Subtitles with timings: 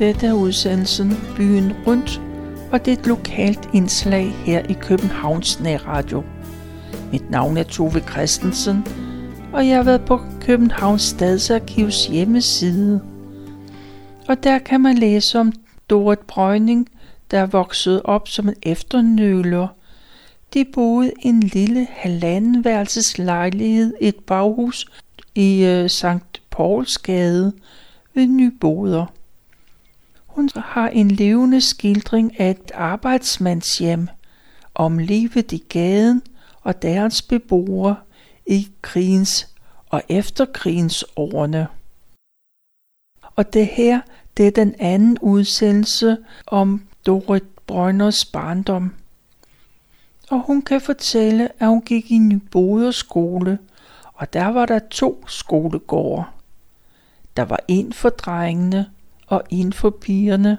[0.00, 2.20] Dette er udsendelsen Byen Rundt,
[2.72, 6.22] og det er et lokalt indslag her i Københavns Nærradio.
[7.12, 8.86] Mit navn er Tove Christensen,
[9.52, 13.00] og jeg har været på Københavns Stadsarkivs hjemmeside.
[14.28, 15.52] Og der kan man læse om
[15.90, 16.88] Dorit Brøgning,
[17.30, 19.68] der er vokset op som en efternøler.
[20.54, 24.86] De boede i en lille halvandenværelses lejlighed i et baghus
[25.34, 26.20] i øh,
[26.50, 27.52] Pauls gade
[28.14, 29.06] ved Nyboder.
[30.30, 34.08] Hun har en levende skildring af et arbejdsmandshjem
[34.74, 36.22] om livet i gaden
[36.60, 37.96] og deres beboere
[38.46, 39.54] i krigens
[39.88, 41.68] og efterkrigens årene.
[43.36, 44.00] Og det her,
[44.36, 48.94] det er den anden udsendelse om Dorit Brønners barndom.
[50.30, 53.58] Og hun kan fortælle, at hun gik i Nyboder skole,
[54.12, 56.24] og der var der to skolegårde.
[57.36, 58.86] Der var en for drengene
[59.30, 60.58] og infopigerne.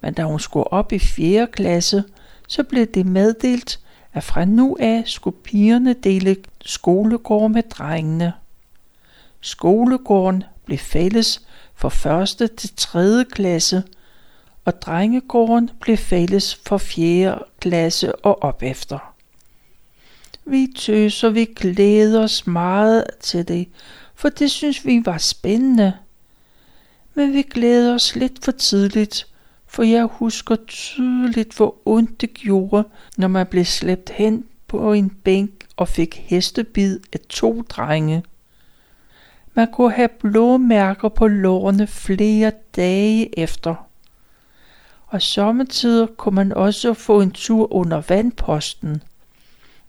[0.00, 1.46] Men da hun skulle op i 4.
[1.46, 2.04] klasse,
[2.48, 3.80] så blev det meddelt,
[4.12, 8.32] at fra nu af skulle pigerne dele skolegård med drengene.
[9.40, 13.24] Skolegården blev fælles for første til 3.
[13.24, 13.82] klasse,
[14.64, 17.38] og drengegården blev fælles for 4.
[17.60, 19.14] klasse og op efter.
[20.44, 23.68] Vi tøser, vi glæder os meget til det,
[24.14, 25.92] for det synes vi var spændende.
[27.14, 29.26] Men vi glæder os lidt for tidligt,
[29.66, 32.84] for jeg husker tydeligt, hvor ondt det gjorde,
[33.16, 38.22] når man blev slæbt hen på en bænk og fik hestebid af to drenge.
[39.54, 43.74] Man kunne have blå mærker på lårene flere dage efter.
[45.06, 49.02] Og sommetider kunne man også få en tur under vandposten.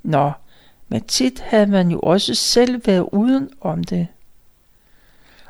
[0.04, 0.32] Nå,
[0.88, 4.08] men tit havde man jo også selv været uden om det.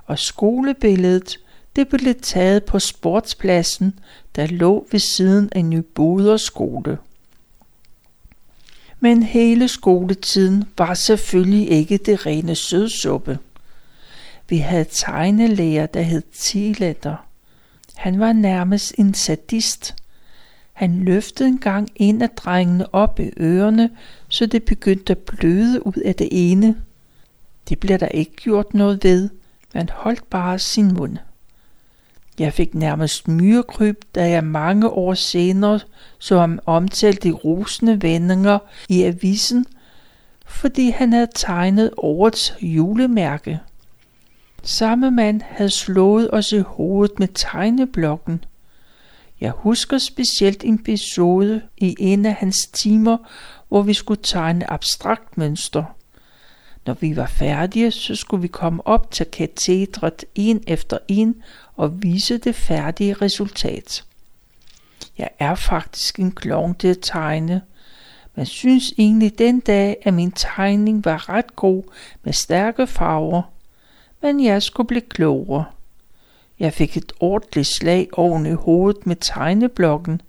[0.06, 1.40] Og skolebilledet,
[1.76, 4.00] det blev taget på sportspladsen,
[4.36, 6.98] der lå ved siden af Nyboder skole.
[9.00, 13.40] Men hele skoletiden var selvfølgelig ikke det rene sødsuppe.
[14.50, 17.16] Vi havde tegnelærer, der hed Tiletter.
[17.96, 19.96] Han var nærmest en sadist.
[20.74, 23.90] Han løftede en gang en af drengene op i ørerne,
[24.28, 26.76] så det begyndte at bløde ud af det ene.
[27.70, 29.30] Det blev der ikke gjort noget ved.
[29.74, 31.18] Man holdt bare sin mund.
[32.40, 35.80] Jeg fik nærmest myrekryb, da jeg mange år senere
[36.20, 39.66] så ham omtalt i rosende vendinger i avisen,
[40.46, 43.60] fordi han havde tegnet årets julemærke.
[44.64, 48.44] Samme mand havde slået os i hovedet med tegneblokken.
[49.42, 53.18] Jeg husker specielt en episode i en af hans timer,
[53.70, 55.84] hvor vi skulle tegne abstrakt mønster.
[56.86, 61.36] Når vi var færdige, så skulle vi komme op til katedret en efter en
[61.76, 64.04] og vise det færdige resultat.
[65.18, 67.62] Jeg er faktisk en klovn til at tegne,
[68.36, 71.84] Man synes egentlig den dag, at min tegning var ret god
[72.24, 73.42] med stærke farver,
[74.22, 75.66] men jeg skulle blive klogere.
[76.60, 80.22] Jeg fik et ordentligt slag oven i hovedet med tegneblokken,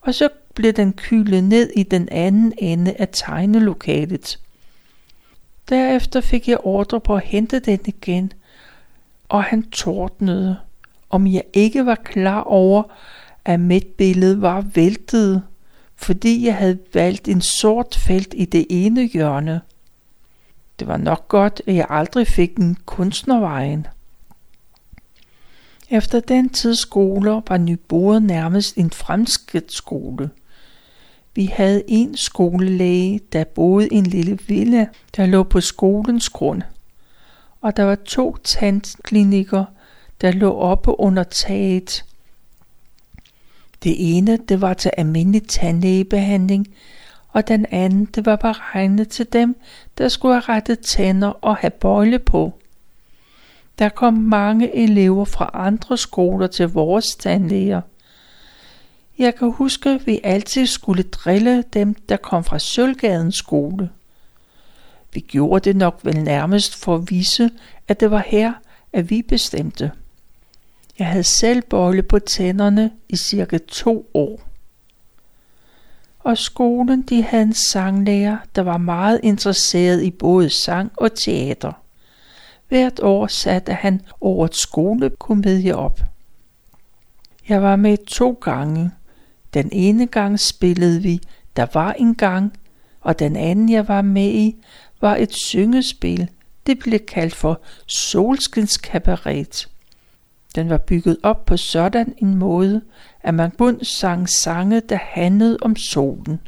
[0.00, 4.38] og så blev den kylet ned i den anden ende af tegnelokalet.
[5.68, 8.32] Derefter fik jeg ordre på at hente den igen,
[9.28, 10.56] og han tordnede,
[11.10, 12.82] om jeg ikke var klar over,
[13.44, 15.42] at mit billede var væltet,
[15.96, 19.60] fordi jeg havde valgt en sort felt i det ene hjørne.
[20.78, 23.86] Det var nok godt, at jeg aldrig fik en kunstnervejen.
[25.90, 30.16] Efter den tid skoler var Nyboder nærmest en fremskridtsskole.
[30.16, 30.37] skole.
[31.38, 36.62] Vi havde en skolelæge, der boede i en lille villa, der lå på skolens grund.
[37.60, 39.64] Og der var to tandklinikker,
[40.20, 42.04] der lå oppe under taget.
[43.82, 46.66] Det ene, det var til almindelig tandlægebehandling,
[47.28, 49.56] og den anden, det var beregnet til dem,
[49.98, 52.52] der skulle have rettet tænder og have bøjle på.
[53.78, 57.80] Der kom mange elever fra andre skoler til vores tandlæger.
[59.18, 63.90] Jeg kan huske, vi altid skulle drille dem, der kom fra Sølvgadens skole.
[65.12, 67.50] Vi gjorde det nok vel nærmest for at vise,
[67.88, 68.52] at det var her,
[68.92, 69.92] at vi bestemte.
[70.98, 74.40] Jeg havde selv bøjle på tænderne i cirka to år.
[76.18, 81.72] Og skolen de havde en sanglærer, der var meget interesseret i både sang og teater.
[82.68, 86.00] Hvert år satte han årets skolekomedie op.
[87.48, 88.90] Jeg var med to gange.
[89.54, 91.20] Den ene gang spillede vi
[91.56, 92.52] Der var en gang,
[93.00, 94.56] og den anden jeg var med i
[95.00, 96.30] var et syngespil.
[96.66, 99.68] Det blev kaldt for Solskinskabaret.
[100.54, 102.80] Den var bygget op på sådan en måde,
[103.20, 106.40] at man kun sang sange, der handlede om solen.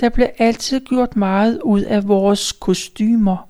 [0.00, 3.48] Der blev altid gjort meget ud af vores kostymer,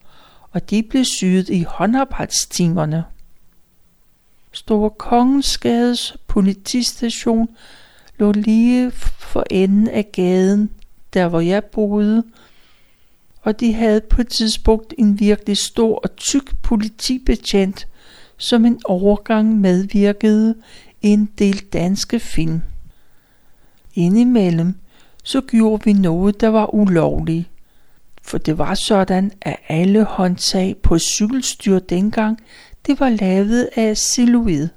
[0.50, 3.04] og de blev syet i håndarbejdstimerne.
[4.54, 7.48] Store Kongensgades politistation
[8.18, 10.70] lå lige for enden af gaden,
[11.14, 12.24] der hvor jeg boede,
[13.42, 17.88] og de havde på et tidspunkt en virkelig stor og tyk politibetjent,
[18.36, 20.54] som en overgang medvirkede
[21.02, 22.60] i en del danske film.
[23.94, 24.74] Indimellem
[25.24, 27.48] så gjorde vi noget, der var ulovligt.
[28.22, 32.38] For det var sådan, at alle håndtag på cykelstyr dengang,
[32.86, 34.68] det var lavet af celluloid.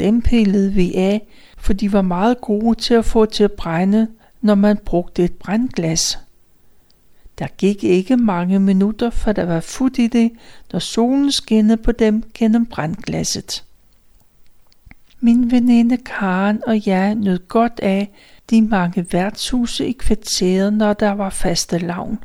[0.00, 1.28] Dem pillede vi af,
[1.58, 4.08] for de var meget gode til at få til at brænde,
[4.40, 6.18] når man brugte et brændglas.
[7.38, 10.32] Der gik ikke mange minutter, for der var fut i det,
[10.72, 13.64] når solen skinnede på dem gennem brændglasset.
[15.20, 18.10] Min veninde Karen og jeg nød godt af
[18.50, 22.18] de mange værtshuse i kvarteret, når der var faste lavn.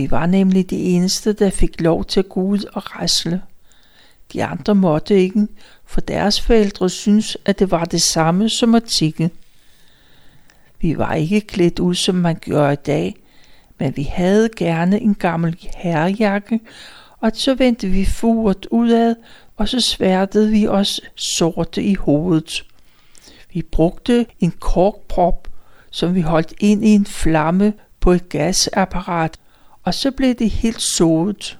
[0.00, 3.42] Vi var nemlig de eneste, der fik lov til at gå ud og rasle.
[4.32, 5.46] De andre måtte ikke,
[5.86, 9.30] for deres forældre synes, at det var det samme som at tikke.
[10.80, 13.16] Vi var ikke klædt ud, som man gør i dag,
[13.78, 16.60] men vi havde gerne en gammel herrejakke,
[17.18, 19.14] og så vendte vi furet udad,
[19.56, 22.64] og så sværtede vi os sorte i hovedet.
[23.52, 25.48] Vi brugte en korkprop,
[25.90, 29.38] som vi holdt ind i en flamme på et gasapparat,
[29.82, 31.58] og så blev det helt sodet.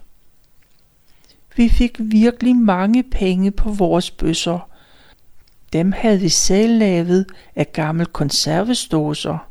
[1.57, 4.71] Vi fik virkelig mange penge på vores bøsser.
[5.73, 7.27] Dem havde vi selv lavet
[7.57, 9.51] af gamle konservesdåser.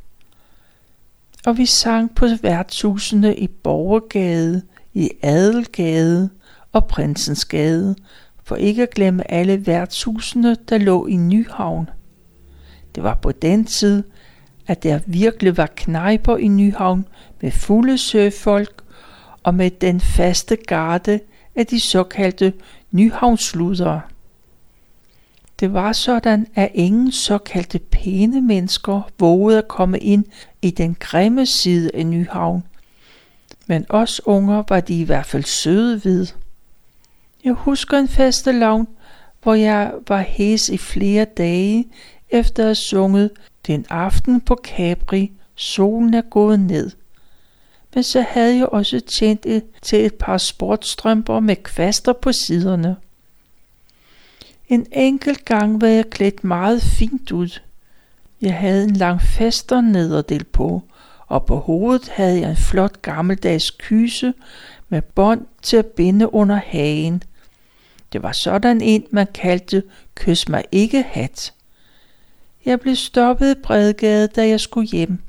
[1.45, 4.61] Og vi sang på værtshusene i Borgergade,
[4.93, 6.29] i Adelgade
[6.71, 7.95] og Prinsensgade,
[8.43, 11.89] for ikke at glemme alle værtshusene, der lå i Nyhavn.
[12.95, 14.03] Det var på den tid,
[14.69, 17.05] at der virkelig var knejper i Nyhavn
[17.41, 18.83] med fulde søfolk
[19.43, 21.19] og med den faste garde
[21.55, 22.53] af de såkaldte
[22.91, 24.01] Nyhavnsludere.
[25.59, 30.25] Det var sådan, at ingen såkaldte pæne mennesker vågede at komme ind
[30.61, 32.63] i den grimme side af Nyhavn.
[33.67, 36.27] Men os unger var de i hvert fald søde ved.
[37.43, 38.87] Jeg husker en fastelavn,
[39.43, 41.85] hvor jeg var hæs i flere dage
[42.29, 43.31] efter at have sunget
[43.67, 46.91] Den aften på Capri, solen er gået ned.
[47.93, 52.95] Men så havde jeg også tjent et, til et par sportstrømper med kvaster på siderne.
[54.67, 57.59] En enkelt gang var jeg klædt meget fint ud.
[58.41, 60.81] Jeg havde en lang fester nederdel på,
[61.27, 64.33] og på hovedet havde jeg en flot gammeldags kyse
[64.89, 67.23] med bånd til at binde under hagen.
[68.13, 69.83] Det var sådan en, man kaldte
[70.15, 71.53] kys mig ikke hat.
[72.65, 75.19] Jeg blev stoppet i Bredgade, da jeg skulle hjem.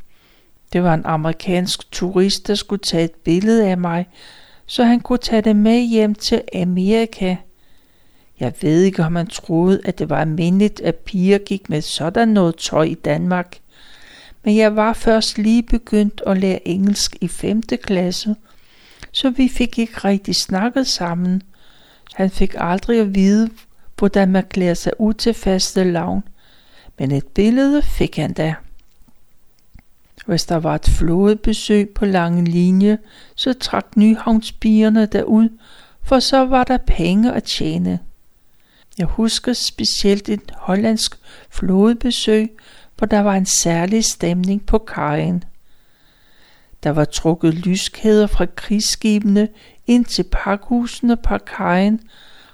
[0.72, 4.08] Det var en amerikansk turist, der skulle tage et billede af mig,
[4.66, 7.36] så han kunne tage det med hjem til Amerika.
[8.40, 12.28] Jeg ved ikke, om han troede, at det var almindeligt, at piger gik med sådan
[12.28, 13.58] noget tøj i Danmark.
[14.44, 17.62] Men jeg var først lige begyndt at lære engelsk i 5.
[17.62, 18.34] klasse,
[19.12, 21.42] så vi fik ikke rigtig snakket sammen.
[22.14, 23.50] Han fik aldrig at vide,
[23.98, 26.22] hvordan man klæder sig ud til faste lavn,
[27.00, 28.54] men et billede fik han da.
[30.26, 32.98] Hvis der var et flådebesøg på lange linje,
[33.34, 35.48] så trak Nyhavnspigerne derud,
[36.02, 37.98] for så var der penge at tjene.
[38.98, 41.16] Jeg husker specielt et hollandsk
[41.50, 42.50] flådebesøg,
[42.98, 45.44] hvor der var en særlig stemning på kajen.
[46.82, 49.48] Der var trukket lyskæder fra krigsskibene
[49.86, 52.00] ind til pakhusene på kajen,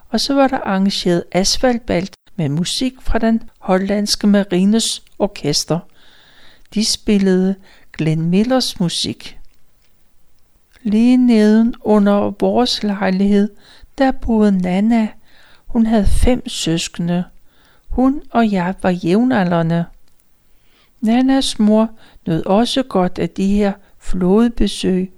[0.09, 5.79] og så var der arrangeret asfaltbalt med musik fra den hollandske marines orkester.
[6.75, 7.55] De spillede
[7.93, 9.39] Glenn Millers musik.
[10.83, 13.51] Lige neden under vores lejlighed,
[13.99, 15.09] der boede Nana,
[15.67, 17.25] hun havde fem søskende.
[17.89, 19.85] Hun og jeg var jævnaldrende.
[21.01, 21.91] Nannas mor
[22.27, 25.13] nød også godt af de her flådebesøg.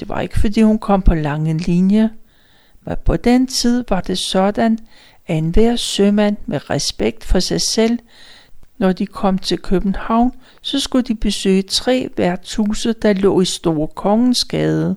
[0.00, 2.10] Det var ikke fordi hun kom på lange linje,
[2.84, 4.78] men på den tid var det sådan,
[5.28, 7.98] at enhver sømand med respekt for sig selv,
[8.78, 10.32] når de kom til København,
[10.62, 14.96] så skulle de besøge tre værtshuse, der lå i Store Kongensgade.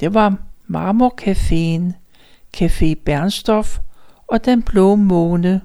[0.00, 0.36] Det var
[0.68, 1.92] Marmorcaféen,
[2.56, 3.78] Café Bernstorff
[4.26, 5.60] og Den Blå Måne,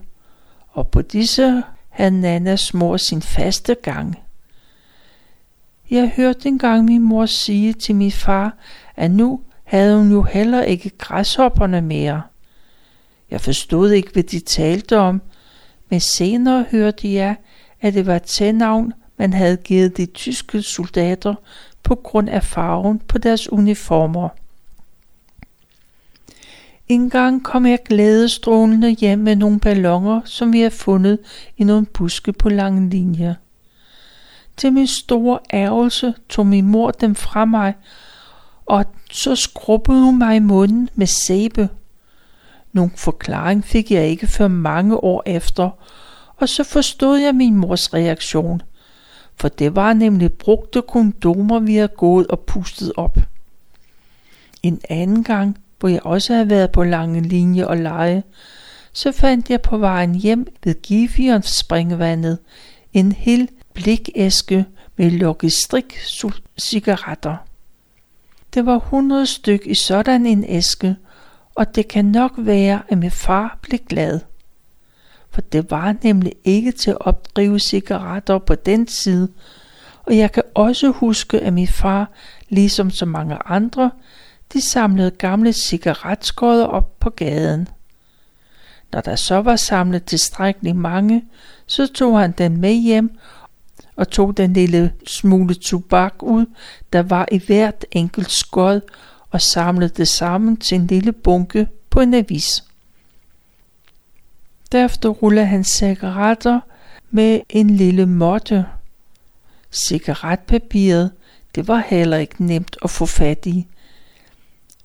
[0.69, 4.19] og på disse havde Nannas mor sin faste gang.
[5.91, 8.57] Jeg hørte engang min mor sige til min far,
[8.95, 12.21] at nu havde hun jo heller ikke græshopperne mere.
[13.31, 15.21] Jeg forstod ikke, hvad de talte om,
[15.89, 17.35] men senere hørte jeg,
[17.81, 18.27] at det var et
[19.17, 21.35] man havde givet de tyske soldater
[21.83, 24.29] på grund af farven på deres uniformer.
[26.87, 31.19] En gang kom jeg glædestrålende hjem med nogle ballonger, som vi havde fundet
[31.57, 33.33] i nogle buske på lange linjer.
[34.57, 37.73] Til min store ærgelse tog min mor dem fra mig,
[38.65, 41.69] og så skrubbede hun mig i munden med sæbe.
[42.73, 45.69] Nogen forklaring fik jeg ikke før mange år efter,
[46.37, 48.61] og så forstod jeg min mors reaktion.
[49.35, 53.17] For det var nemlig brugte kondomer, vi havde gået og pustet op.
[54.63, 58.23] En anden gang, hvor jeg også havde været på lange linje og lege,
[58.93, 62.37] så fandt jeg på vejen hjem ved Gifions springvandet
[62.93, 64.65] en hel blikæske
[64.97, 65.99] med logistrik
[66.57, 67.35] cigaretter.
[68.53, 70.95] Det var 100 styk i sådan en æske,
[71.55, 74.19] og det kan nok være, at min far blev glad.
[75.31, 79.31] For det var nemlig ikke til at opdrive cigaretter på den side,
[80.03, 82.11] og jeg kan også huske, at min far,
[82.49, 83.91] ligesom så mange andre,
[84.53, 87.67] de samlede gamle cigaretskodder op på gaden.
[88.91, 91.23] Når der så var samlet tilstrækkeligt mange,
[91.65, 93.17] så tog han dem med hjem
[93.95, 96.45] og tog den lille smule tobak ud,
[96.93, 98.81] der var i hvert enkelt skod,
[99.29, 102.63] og samlede det sammen til en lille bunke på en avis.
[104.71, 106.59] Derefter rullede han cigaretter
[107.11, 108.65] med en lille måtte.
[109.71, 111.11] Cigaretpapiret,
[111.55, 113.67] det var heller ikke nemt at få fat i,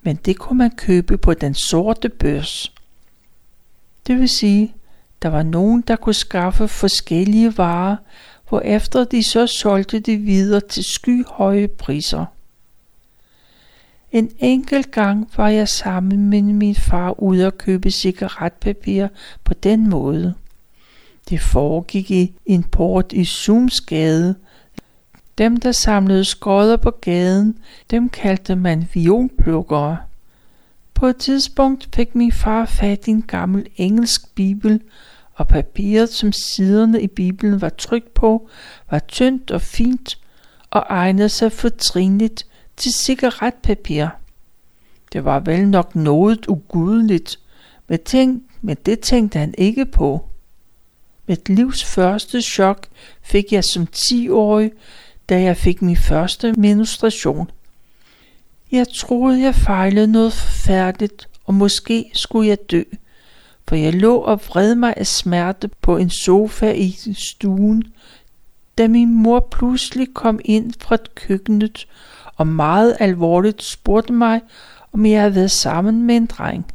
[0.02, 2.72] men det kunne man købe på den sorte børs.
[4.06, 4.74] Det vil sige,
[5.22, 7.96] der var nogen, der kunne skaffe forskellige varer,
[8.48, 12.24] hvorefter de så solgte det videre til skyhøje priser.
[14.14, 19.08] En enkelt gang var jeg sammen med min far ude at købe cigaretpapir
[19.44, 20.34] på den måde.
[21.28, 24.34] Det foregik i en port i Sumsgade.
[25.38, 27.58] Dem, der samlede skodder på gaden,
[27.90, 29.96] dem kaldte man violplukkere.
[30.94, 34.80] På et tidspunkt fik min far fat i en gammel engelsk bibel,
[35.34, 38.48] og papiret, som siderne i bibelen var trykt på,
[38.90, 40.18] var tyndt og fint
[40.70, 44.06] og egnede sig fortrinligt til cigaretpapir.
[45.12, 47.38] Det var vel nok noget ugudeligt,
[47.88, 50.28] men, tænk, men det tænkte han ikke på.
[51.26, 52.86] Mit livs første chok
[53.22, 54.72] fik jeg som 10-årig,
[55.28, 57.50] da jeg fik min første menstruation.
[58.72, 62.82] Jeg troede, jeg fejlede noget forfærdeligt, og måske skulle jeg dø,
[63.68, 67.84] for jeg lå og vred mig af smerte på en sofa i stuen,
[68.78, 71.86] da min mor pludselig kom ind fra køkkenet
[72.36, 74.40] og meget alvorligt spurgte mig,
[74.92, 76.66] om jeg havde været sammen med en dreng.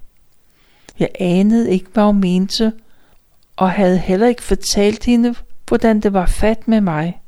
[0.99, 2.73] Jeg anede ikke, hvad hun mente,
[3.55, 5.35] og havde heller ikke fortalt hende,
[5.67, 7.21] hvordan det var fat med mig.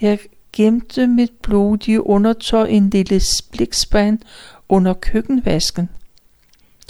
[0.00, 0.18] Jeg
[0.52, 3.20] gemte mit blodige undertøj i en lille
[3.52, 4.18] blikspand
[4.68, 5.88] under køkkenvasken.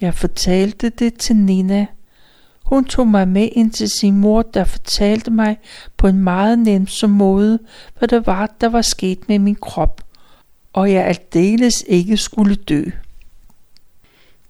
[0.01, 1.87] Jeg fortalte det til Nina.
[2.67, 5.59] Hun tog mig med ind til sin mor, der fortalte mig
[5.97, 7.59] på en meget nemsom måde,
[7.99, 10.03] hvad det var, der var sket med min krop,
[10.73, 12.85] og jeg aldeles ikke skulle dø.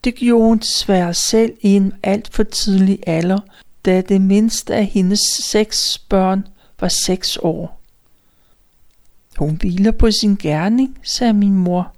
[0.04, 3.38] Det gjorde hun desværre selv i en alt for tidlig alder,
[3.84, 6.46] da det mindste af hendes seks børn
[6.80, 7.80] var seks år.
[9.38, 11.92] Hun hviler på sin gerning, sagde min mor.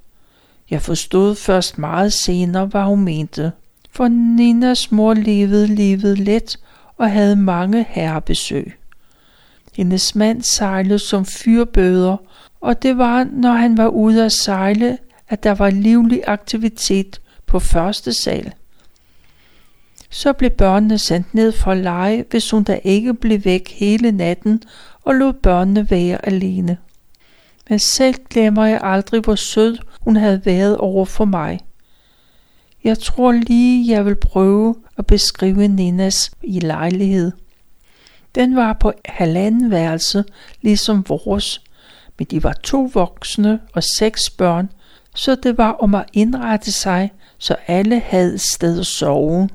[0.71, 3.53] Jeg forstod først meget senere, hvad hun mente.
[3.99, 6.59] For Ninas mor levede livet let
[6.97, 8.79] og havde mange herrebesøg.
[9.77, 12.17] Hendes mand sejlede som fyrbøder,
[12.61, 17.59] og det var, når han var ude at sejle, at der var livlig aktivitet på
[17.59, 18.53] første sal.
[20.11, 24.13] Så blev børnene sendt ned for at lege, hvis hun da ikke blev væk hele
[24.13, 24.63] natten
[25.05, 26.77] og lod børnene være alene.
[27.69, 31.61] Men selv glemmer jeg aldrig, hvor sød hun havde været over for mig.
[32.89, 37.33] Jeg tror lige, jeg vil prøve at beskrive Ninas i lejlighed.
[38.35, 40.25] Den var på halvanden værelse,
[40.63, 41.63] ligesom vores,
[42.19, 44.71] men de var to voksne og seks børn,
[45.15, 49.49] så det var om at indrette sig, så alle havde et sted at sove.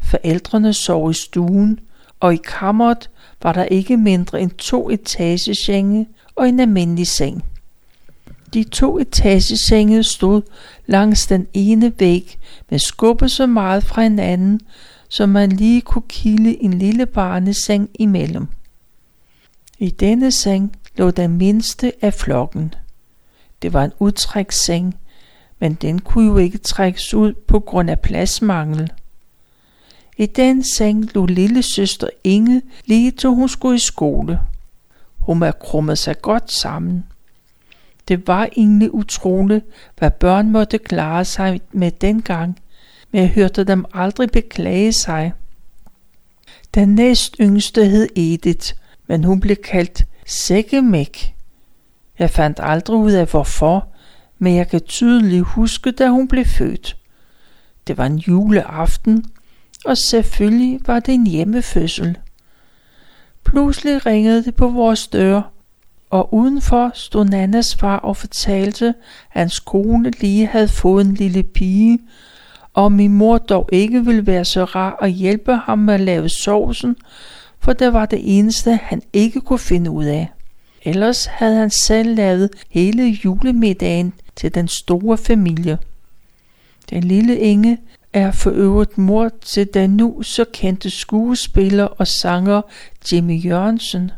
[0.00, 1.80] Forældrene sov i stuen,
[2.20, 3.10] og i kammeret
[3.42, 7.44] var der ikke mindre end to etagesenge og en almindelig seng.
[8.56, 10.42] De to etagesenge stod
[10.86, 12.38] langs den ene væg
[12.70, 14.60] med skubbe så meget fra hinanden,
[15.08, 18.48] så man lige kunne kilde en lille barneseng imellem.
[19.78, 22.74] I denne seng lå den mindste af flokken.
[23.62, 24.96] Det var en udtræksseng,
[25.58, 28.92] men den kunne jo ikke trækkes ud på grund af pladsmangel.
[30.16, 34.40] I den seng lå lille søster Inge, lige til hun skulle i skole.
[35.18, 37.04] Hun var krummet sig godt sammen.
[38.08, 39.64] Det var egentlig utroligt,
[39.98, 42.60] hvad børn måtte klare sig med dengang,
[43.10, 45.32] men jeg hørte dem aldrig beklage sig.
[46.74, 48.72] Den næst yngste hed Edith,
[49.06, 51.34] men hun blev kaldt Sækkemæk.
[52.18, 53.88] Jeg fandt aldrig ud af hvorfor,
[54.38, 56.96] men jeg kan tydeligt huske, da hun blev født.
[57.86, 59.24] Det var en juleaften,
[59.84, 62.18] og selvfølgelig var det en hjemmefødsel.
[63.44, 65.42] Pludselig ringede det på vores dør,
[66.16, 68.94] og udenfor stod Nannas far og fortalte, at
[69.28, 71.98] hans kone lige havde fået en lille pige,
[72.74, 76.28] og min mor dog ikke ville være så rar at hjælpe ham med at lave
[76.28, 76.96] sovsen,
[77.60, 80.30] for det var det eneste, han ikke kunne finde ud af.
[80.82, 85.78] Ellers havde han selv lavet hele julemiddagen til den store familie.
[86.90, 87.78] Den lille Inge
[88.12, 92.62] er for øvrigt mor til den nu så kendte skuespiller og sanger
[93.12, 94.10] Jimmy Jørgensen.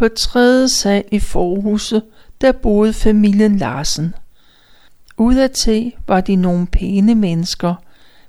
[0.00, 2.02] På tredje sal i forhuset,
[2.40, 4.14] der boede familien Larsen.
[5.16, 7.74] Udadtil var de nogle pæne mennesker,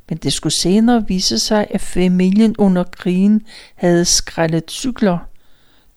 [0.09, 3.41] men det skulle senere vise sig, at familien under krigen
[3.75, 5.17] havde skrællet cykler.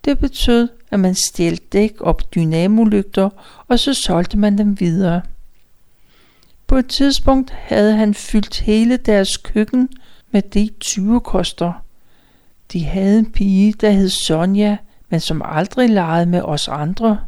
[0.04, 3.28] Det betød, at man stjal dæk op dynamolygter,
[3.68, 5.22] og så solgte man dem videre.
[6.66, 9.88] På et tidspunkt havde han fyldt hele deres køkken
[10.30, 11.72] med de 20 koster.
[12.72, 14.76] De havde en pige, der hed Sonja,
[15.08, 17.20] men som aldrig legede med os andre.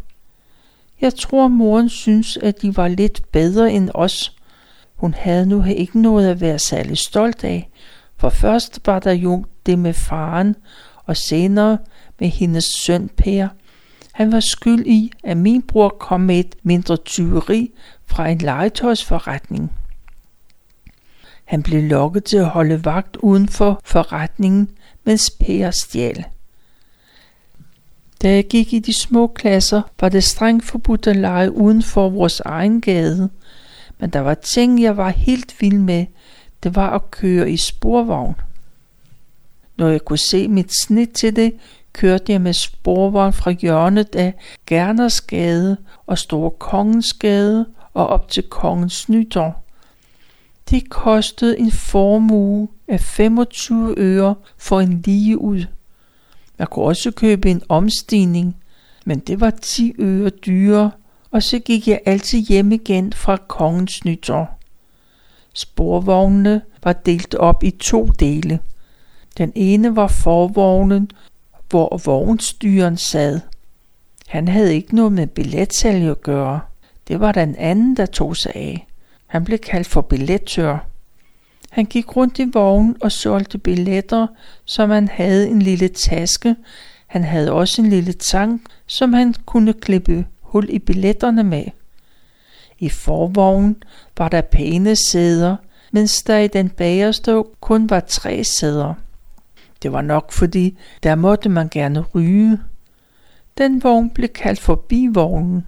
[1.00, 4.36] Jeg tror, moren synes, at de var lidt bedre end os.
[4.94, 7.70] Hun havde nu ikke noget at være særlig stolt af,
[8.16, 10.56] for først var der jo det med faren,
[11.04, 11.78] og senere
[12.18, 13.48] med hendes søn Per.
[14.12, 17.72] Han var skyld i, at min bror kom med et mindre tyveri
[18.06, 19.72] fra en legetøjsforretning.
[21.44, 24.70] Han blev lokket til at holde vagt uden for forretningen,
[25.04, 26.24] mens Per stjal.
[28.22, 32.08] Da jeg gik i de små klasser, var det strengt forbudt at lege uden for
[32.08, 33.30] vores egen gade.
[33.98, 36.06] Men der var ting, jeg var helt vild med.
[36.62, 38.34] Det var at køre i sporvogn.
[39.76, 41.54] Når jeg kunne se mit snit til det,
[41.92, 44.34] kørte jeg med sporvogn fra hjørnet af
[44.66, 45.76] Gernersgade
[46.06, 49.64] og Store Kongensgade og op til Kongens Nytår.
[50.70, 55.64] Det kostede en formue af 25 øre for en lige ud.
[56.58, 58.56] Man kunne også købe en omstigning,
[59.06, 60.90] men det var 10 øre dyrere,
[61.30, 64.58] og så gik jeg altid hjem igen fra kongens nytår.
[65.54, 68.58] Sporvognene var delt op i to dele.
[69.38, 71.10] Den ene var forvognen,
[71.70, 73.40] hvor vognstyren sad.
[74.26, 76.60] Han havde ikke noget med billetsalg at gøre.
[77.08, 78.86] Det var den anden, der tog sig af.
[79.26, 80.78] Han blev kaldt for billettør.
[81.76, 84.26] Han gik rundt i vognen og solgte billetter,
[84.64, 86.56] som han havde en lille taske.
[87.06, 91.64] Han havde også en lille tang, som han kunne klippe hul i billetterne med.
[92.78, 93.76] I forvognen
[94.18, 95.56] var der pæne sæder,
[95.92, 98.94] mens der i den bagerste kun var tre sæder.
[99.82, 102.58] Det var nok fordi, der måtte man gerne ryge.
[103.58, 105.66] Den vogn blev kaldt for bivognen.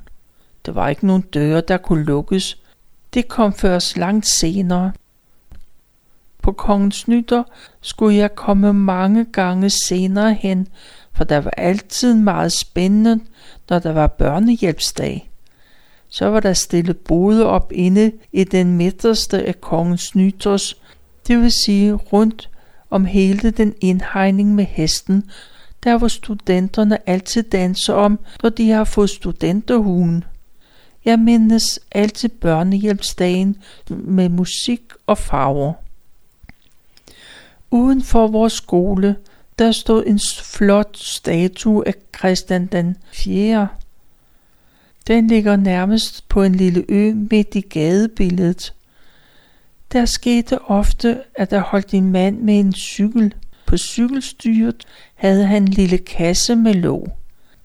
[0.66, 2.58] Der var ikke nogen døre, der kunne lukkes.
[3.14, 4.92] Det kom først langt senere.
[6.42, 7.42] På kongens nytter
[7.80, 10.68] skulle jeg komme mange gange senere hen,
[11.12, 13.20] for der var altid meget spændende,
[13.68, 15.30] når der var børnehjælpsdag.
[16.08, 20.76] Så var der stillet både op inde i den midterste af kongens nytårs,
[21.26, 22.50] det vil sige rundt
[22.90, 25.30] om hele den indhegning med hesten,
[25.84, 30.24] der hvor studenterne altid danser om, når de har fået studenterhugen.
[31.04, 33.56] Jeg mindes altid børnehjælpsdagen
[33.88, 35.72] med musik og farver.
[37.70, 39.16] Uden for vores skole,
[39.58, 43.68] der stod en flot statue af Christian den 4.
[45.06, 48.74] Den ligger nærmest på en lille ø midt i gadebilledet.
[49.92, 53.34] Der skete ofte, at der holdt en mand med en cykel.
[53.66, 57.18] På cykelstyret havde han en lille kasse med låg.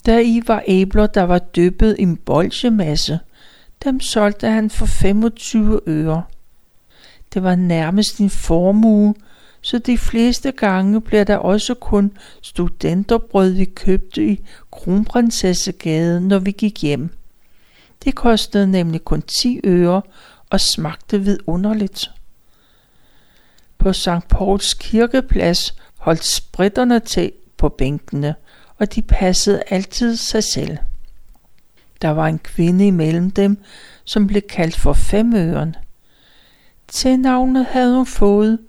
[0.07, 3.19] i var æbler, der var dyppet i en bolsjemasse.
[3.83, 6.23] Dem solgte han for 25 øre.
[7.33, 9.13] Det var nærmest en formue,
[9.63, 16.51] så de fleste gange bliver der også kun studenterbrød, vi købte i Kronprinsessegade, når vi
[16.51, 17.09] gik hjem.
[18.03, 20.01] Det kostede nemlig kun 10 øre
[20.49, 22.11] og smagte vidunderligt.
[23.77, 24.27] På St.
[24.29, 28.35] Pauls kirkeplads holdt spritterne til på bænkene,
[28.77, 30.77] og de passede altid sig selv.
[32.01, 33.57] Der var en kvinde imellem dem,
[34.03, 35.75] som blev kaldt for femøren.
[36.87, 38.59] Til navnet havde hun fået,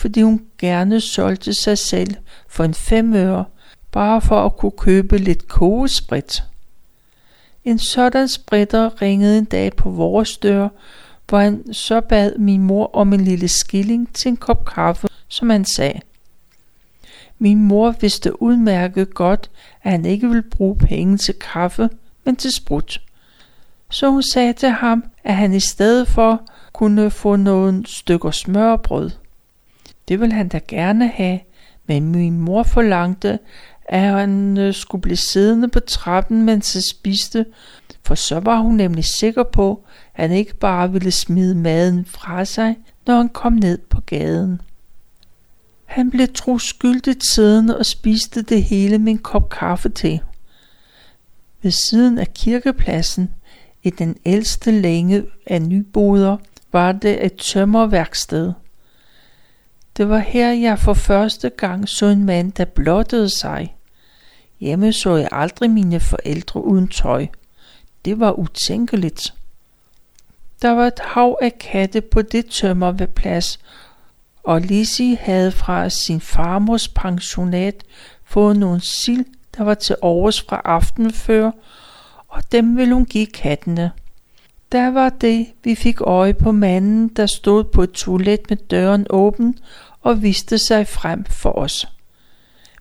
[0.00, 2.14] fordi hun gerne solgte sig selv
[2.48, 3.44] for en femøre,
[3.92, 6.42] bare for at kunne købe lidt kogesprit.
[7.64, 10.68] En sådan spritter ringede en dag på vores dør,
[11.28, 15.50] hvor han så bad min mor om en lille skilling til en kop kaffe, som
[15.50, 16.00] han sagde.
[17.38, 19.50] Min mor vidste udmærket godt,
[19.82, 21.90] at han ikke ville bruge penge til kaffe,
[22.24, 23.00] men til sprut.
[23.90, 29.10] Så hun sagde til ham, at han i stedet for kunne få nogle stykker smørbrød.
[30.10, 31.40] Det ville han da gerne have,
[31.86, 33.38] men min mor forlangte,
[33.84, 37.46] at han øh, skulle blive siddende på trappen, mens han spiste,
[38.02, 42.44] for så var hun nemlig sikker på, at han ikke bare ville smide maden fra
[42.44, 44.60] sig, når han kom ned på gaden.
[45.84, 50.20] Han blev troskyldigt siddende og spiste det hele med en kop kaffe til.
[51.62, 53.30] Ved siden af kirkepladsen,
[53.82, 56.36] i den ældste længe af nyboder,
[56.72, 58.52] var det et tømmerværksted.
[60.00, 63.76] Det var her, jeg for første gang så en mand, der blottede sig.
[64.60, 67.26] Hjemme så jeg aldrig mine forældre uden tøj.
[68.04, 69.34] Det var utænkeligt.
[70.62, 73.60] Der var et hav af katte på det tømmerplads,
[74.42, 77.84] og Lizzie havde fra sin farmors pensionat
[78.24, 79.24] fået nogle sild,
[79.56, 81.50] der var til overs fra aftenen før,
[82.28, 83.90] og dem ville hun give kattene.
[84.72, 89.06] Der var det, vi fik øje på manden, der stod på et toilet med døren
[89.10, 89.58] åben
[90.00, 91.88] og viste sig frem for os.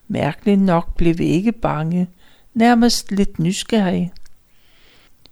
[0.08, 2.08] Mærkeligt nok blev vi ikke bange,
[2.54, 4.14] nærmest lidt nysgerrige.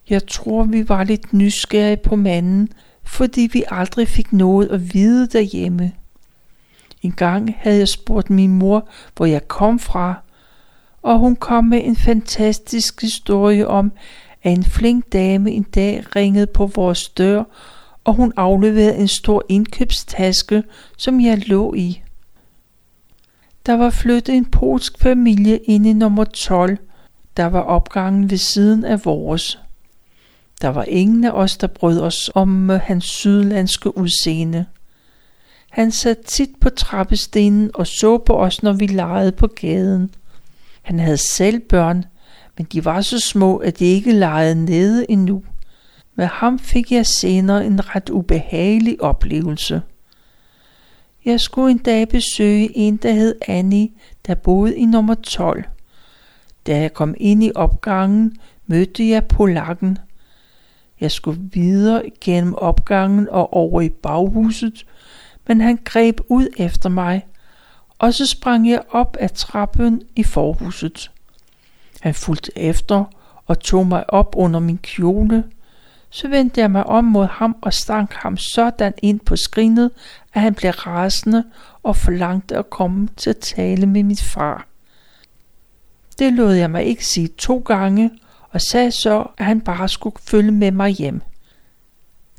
[0.10, 2.70] Jeg tror, vi var lidt nysgerrige på manden,
[3.04, 5.92] fordi vi aldrig fik noget at vide derhjemme.
[7.02, 10.16] En gang havde jeg spurgt min mor, hvor jeg kom fra,
[11.02, 13.92] og hun kom med en fantastisk historie om,
[14.44, 17.44] at en flink dame en dag ringede på vores dør,
[18.08, 20.64] og hun afleverede en stor indkøbstaske,
[20.98, 22.02] som jeg lå i.
[23.66, 26.78] Der var flyttet en polsk familie ind i nummer 12.
[27.38, 29.60] Der var opgangen ved siden af vores.
[30.62, 34.66] Der var ingen af os, der brød os om øh, hans sydlandske udseende.
[35.70, 40.16] Han sad tit på trappestenen og så på os, når vi legede på gaden.
[40.82, 42.06] Han havde selv børn,
[42.58, 45.44] men de var så små, at de ikke legede nede endnu.
[46.18, 49.82] Med ham fik jeg senere en ret ubehagelig oplevelse.
[51.26, 53.90] Jeg skulle en dag besøge en, der hed Annie,
[54.28, 55.64] der boede i nummer 12.
[56.68, 59.98] Da jeg kom ind i opgangen, mødte jeg polakken.
[61.00, 64.86] Jeg skulle videre gennem opgangen og over i baghuset,
[65.48, 67.26] men han greb ud efter mig,
[68.00, 71.12] og så sprang jeg op ad trappen i forhuset.
[72.02, 73.04] Han fulgte efter
[73.46, 75.44] og tog mig op under min kjole.
[76.10, 79.92] Så vendte jeg mig om mod ham og stank ham sådan ind på skrinet,
[80.34, 81.44] at han blev rasende
[81.84, 84.68] og forlangte at komme til at tale med min far.
[86.20, 88.12] Det lod jeg mig ikke sige to gange,
[88.50, 91.22] og sagde så, at han bare skulle følge med mig hjem.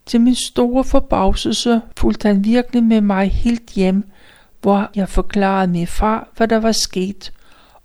[0.07, 4.11] Til min store forbavselse fulgte han virkelig med mig helt hjem,
[4.61, 7.33] hvor jeg forklarede min far, hvad der var sket,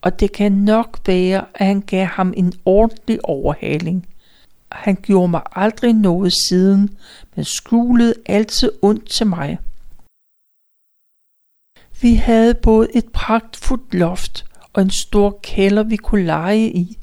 [0.01, 4.07] og det kan nok være, at han gav ham en ordentlig overhaling.
[4.73, 6.97] Han gjorde mig aldrig noget siden,
[7.35, 9.57] men skulede altid ondt til mig.
[12.01, 16.97] Vi havde både et pragtfuldt loft og en stor kælder, vi kunne lege i.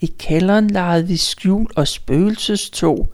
[0.00, 3.12] I kælderen legede vi skjul og spøgelsestog,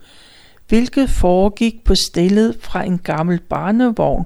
[0.67, 4.25] hvilket foregik på stillet fra en gammel barnevogn.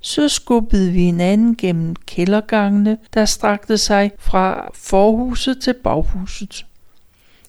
[0.00, 6.66] Så skubbede vi hinanden gennem kældergangene, der strakte sig fra forhuset til baghuset.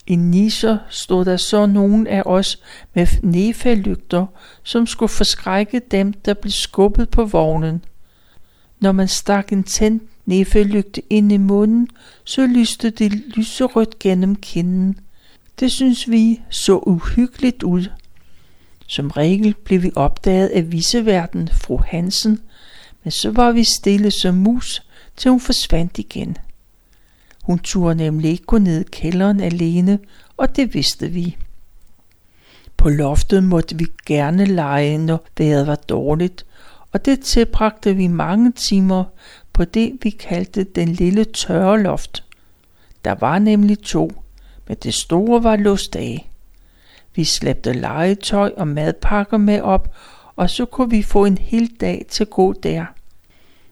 [0.08, 2.60] I nischer stod der så nogen af os
[2.94, 4.26] med nefælygter,
[4.64, 7.86] som skulle forskrække dem, der blev skubbet på vognen.
[8.80, 11.88] Når man stak en tændt nefælygte ind i munden,
[12.24, 15.00] så lyste det lyserødt gennem kinden.
[15.60, 17.86] Det synes vi så uhyggeligt ud.
[18.88, 22.40] Som regel blev vi opdaget af viseverden, fru Hansen,
[23.04, 24.84] men så var vi stille som mus,
[25.18, 26.38] til hun forsvandt igen.
[27.44, 30.00] Hun turde nemlig ikke gå ned i kælderen alene,
[30.38, 31.38] og det vidste vi.
[32.78, 36.46] På loftet måtte vi gerne lege, når vejret var dårligt,
[36.92, 39.04] og det tilbragte vi mange timer
[39.54, 42.24] på det, vi kaldte den lille tørre loft.
[43.06, 44.12] Der var nemlig to,
[44.68, 46.30] men det store var låst af.
[47.16, 49.96] Vi slæbte legetøj og madpakker med op,
[50.36, 52.86] og så kunne vi få en hel dag til at gå der.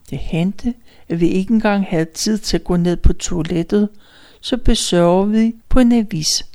[0.10, 0.74] Det hente,
[1.12, 3.90] at vi ikke engang havde tid til at gå ned på toilettet,
[4.42, 6.46] så besørgede vi på en avis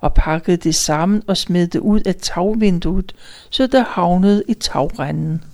[0.00, 3.14] og pakkede det sammen og smed det ud af tagvinduet,
[3.50, 5.44] så det havnede i tagrenden.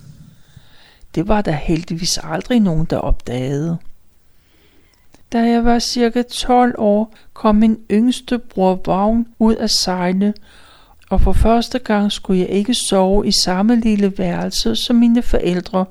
[1.15, 3.77] Det var der heldigvis aldrig nogen, der opdagede.
[5.33, 10.33] Da jeg var cirka 12 år, kom min yngste bror Vagn ud af sejle,
[11.09, 15.85] og for første gang skulle jeg ikke sove i samme lille værelse som mine forældre,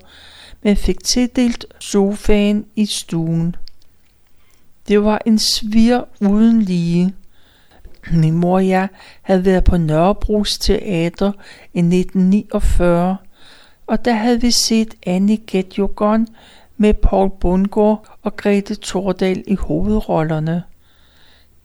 [0.62, 3.56] men fik tildelt sofaen i stuen.
[4.88, 7.14] Det var en svir uden lige.
[8.12, 8.88] Min mor og jeg
[9.22, 11.32] havde været på Nørrebros Teater
[11.74, 13.16] i 1949,
[13.86, 16.28] og der havde vi set Annie Get Your Gun
[16.76, 20.62] med Paul Bundgaard og Grete Tordal i hovedrollerne.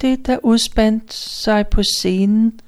[0.02, 2.60] Det, der udspandt sig på scenen,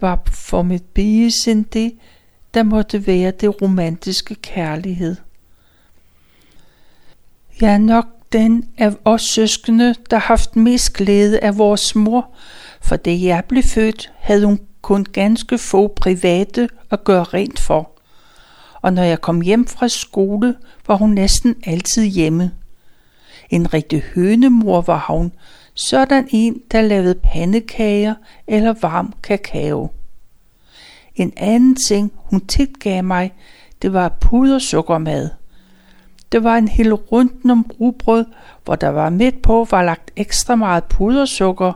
[0.00, 1.64] var for mit bigesind
[2.54, 5.16] der måtte være det romantiske kærlighed.
[7.60, 12.30] Jeg er nok den af os søskende, der haft mest glæde af vores mor,
[12.80, 17.90] for da jeg blev født, havde hun kun ganske få private at gøre rent for.
[18.82, 22.52] Og når jeg kom hjem fra skole, var hun næsten altid hjemme.
[23.50, 25.32] En rigtig hønemor var hun,
[25.74, 28.14] sådan en, der lavede pandekager
[28.46, 29.90] eller varm kakao.
[31.16, 33.32] En anden ting, hun tit gav mig,
[33.82, 35.28] det var pudersukkermad.
[36.32, 38.24] Det var en hel runden om rugbrød,
[38.64, 41.72] hvor der var midt på var lagt ekstra meget pudersukker,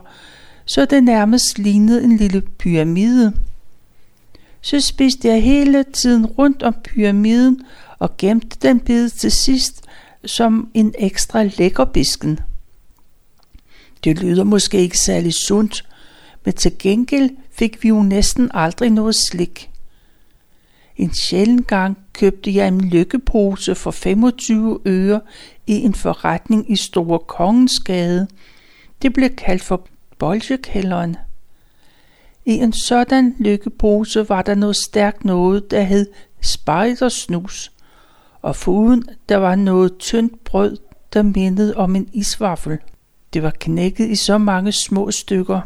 [0.65, 3.33] så det nærmest lignede en lille pyramide.
[4.61, 7.61] Så spiste jeg hele tiden rundt om pyramiden
[7.99, 9.83] og gemte den bid til sidst
[10.25, 12.39] som en ekstra lækkerbisken.
[14.03, 15.85] Det lyder måske ikke særlig sundt,
[16.45, 19.69] men til gengæld fik vi jo næsten aldrig noget slik.
[20.97, 25.21] En sjælden gang købte jeg en lykkepose for 25 øre
[25.67, 28.27] i en forretning i Store Kongensgade.
[29.01, 31.15] Det blev kaldt for bolsjekælderen.
[32.45, 36.07] I en sådan lykkepose var der noget stærkt noget, der hed
[36.41, 37.71] spejdersnus,
[38.41, 40.77] og foruden der var noget tyndt brød,
[41.13, 42.77] der mindede om en isvaffel.
[43.33, 45.61] Det var knækket i så mange små stykker.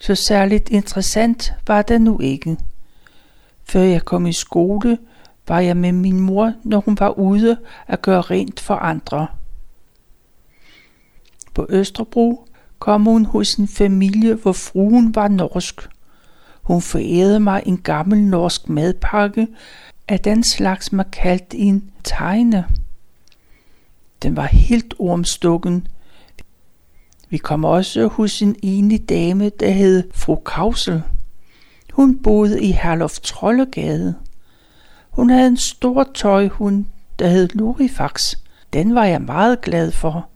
[0.00, 2.56] Så særligt interessant var det nu ikke.
[3.64, 4.98] Før jeg kom i skole,
[5.48, 9.26] var jeg med min mor, når hun var ude at gøre rent for andre.
[11.54, 15.88] På Østerbro kom hun hos en familie, hvor fruen var norsk.
[16.62, 19.46] Hun forærede mig en gammel norsk madpakke
[20.08, 22.64] af den slags, man kaldte en tegne.
[24.22, 25.88] Den var helt ormstukken.
[27.30, 31.02] Vi kom også hos en enig dame, der hed fru Kausel.
[31.92, 34.14] Hun boede i Herlof Trollegade.
[35.10, 36.84] Hun havde en stor tøjhund,
[37.18, 38.34] der hed Lurifax.
[38.72, 40.28] Den var jeg meget glad for.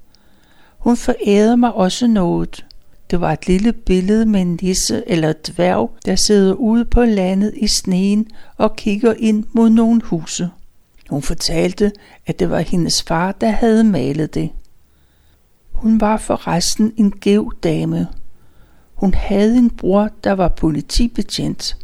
[0.79, 2.65] Hun forærede mig også noget.
[3.11, 7.53] Det var et lille billede med en nisse eller dværg, der sidder ude på landet
[7.57, 10.51] i sneen og kigger ind mod nogle huse.
[11.11, 11.93] Hun fortalte,
[12.27, 14.51] at det var hendes far, der havde malet det.
[15.79, 18.09] Hun var forresten en gæv dame.
[18.95, 21.77] Hun havde en bror, der var politibetjent.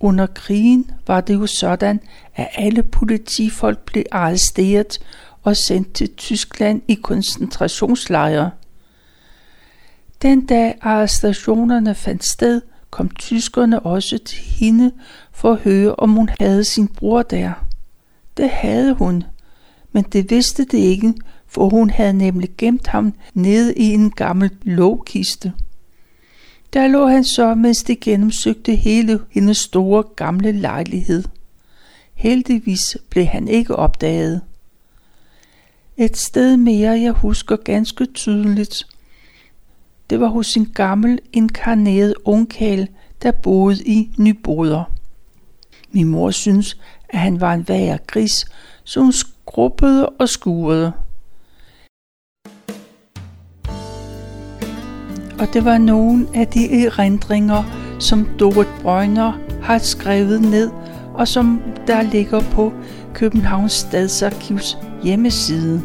[0.00, 2.00] Under krigen var det jo sådan,
[2.34, 4.98] at alle politifolk blev arresteret
[5.42, 8.50] og sendt til Tyskland i koncentrationslejre.
[10.22, 14.92] Den dag arrestationerne fandt sted, kom tyskerne også til hende
[15.32, 17.52] for at høre, om hun havde sin bror der.
[18.36, 19.24] Det havde hun,
[19.92, 21.14] men det vidste det ikke,
[21.54, 25.52] for hun havde nemlig gemt ham nede i en gammel lågkiste.
[26.72, 31.24] Der lå han så, mens de gennemsøgte hele hendes store gamle lejlighed.
[32.14, 34.40] Heldigvis blev han ikke opdaget.
[35.96, 38.86] Et sted mere, jeg husker ganske tydeligt.
[40.10, 42.88] Det var hos en gammel, inkarneret ungkæl,
[43.22, 44.84] der boede i Nyboder.
[45.92, 48.44] Min mor synes, at han var en værre gris,
[48.84, 50.92] så hun skrubbede og skurede.
[55.44, 57.62] Og det var nogle af de erindringer,
[57.98, 60.70] som Dorit Brøgner har skrevet ned,
[61.14, 62.72] og som der ligger på
[63.14, 65.82] Københavns Stadsarkivs hjemmeside.